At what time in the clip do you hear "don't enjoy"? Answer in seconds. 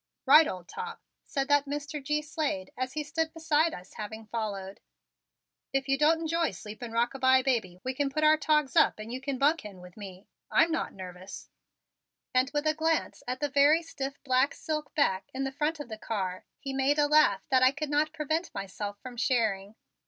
5.95-6.49